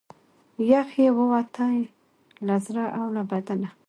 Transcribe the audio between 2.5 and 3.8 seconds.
زړه او له بدنه